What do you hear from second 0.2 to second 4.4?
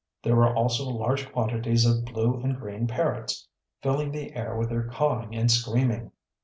There were also large quantities of blue and green parrots, filling the